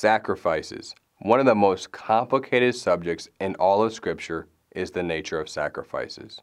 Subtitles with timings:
[0.00, 0.94] Sacrifices.
[1.18, 6.40] One of the most complicated subjects in all of Scripture is the nature of sacrifices.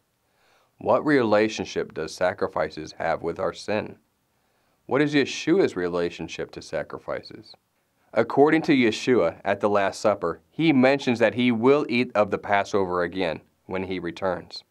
[0.77, 3.96] What relationship does sacrifices have with our sin?
[4.86, 7.55] What is Yeshua's relationship to sacrifices?
[8.14, 12.37] According to Yeshua at the Last Supper, he mentions that he will eat of the
[12.37, 14.65] Passover again when he returns.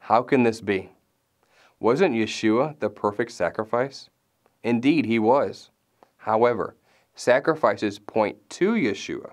[0.00, 0.90] How can this be?
[1.78, 4.10] Wasn't Yeshua the perfect sacrifice?
[4.64, 5.70] Indeed, he was.
[6.16, 6.74] However,
[7.14, 9.32] Sacrifices point to Yeshua,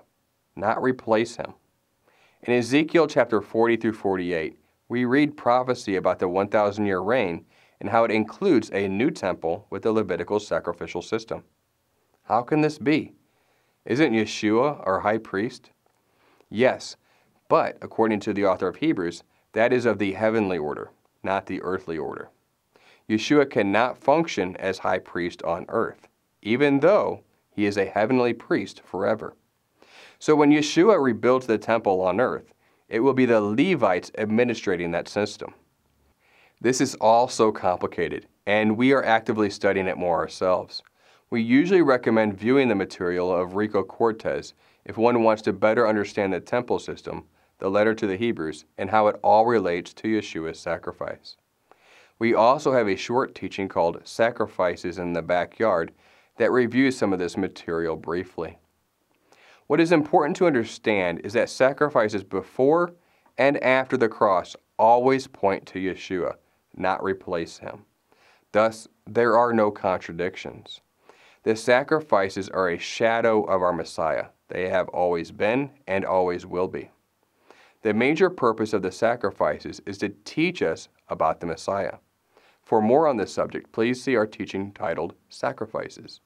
[0.56, 1.54] not replace him.
[2.42, 7.44] In Ezekiel chapter 40 through 48, we read prophecy about the 1,000 year reign
[7.80, 11.44] and how it includes a new temple with the Levitical sacrificial system.
[12.24, 13.14] How can this be?
[13.84, 15.70] Isn't Yeshua our high priest?
[16.50, 16.96] Yes,
[17.48, 20.90] but according to the author of Hebrews, that is of the heavenly order,
[21.22, 22.30] not the earthly order.
[23.08, 26.08] Yeshua cannot function as high priest on earth,
[26.42, 27.22] even though
[27.58, 29.34] he is a heavenly priest forever.
[30.20, 32.54] So when Yeshua rebuilds the temple on earth,
[32.88, 35.54] it will be the Levites administrating that system.
[36.60, 40.84] This is all so complicated, and we are actively studying it more ourselves.
[41.30, 46.32] We usually recommend viewing the material of Rico Cortes if one wants to better understand
[46.32, 47.24] the temple system,
[47.58, 51.36] the letter to the Hebrews, and how it all relates to Yeshua's sacrifice.
[52.20, 55.90] We also have a short teaching called Sacrifices in the Backyard
[56.38, 58.58] that reviews some of this material briefly.
[59.66, 62.94] What is important to understand is that sacrifices before
[63.36, 66.36] and after the cross always point to Yeshua,
[66.76, 67.84] not replace him.
[68.52, 70.80] Thus, there are no contradictions.
[71.42, 74.26] The sacrifices are a shadow of our Messiah.
[74.48, 76.90] They have always been and always will be.
[77.82, 81.98] The major purpose of the sacrifices is to teach us about the Messiah.
[82.62, 86.20] For more on this subject, please see our teaching titled Sacrifices.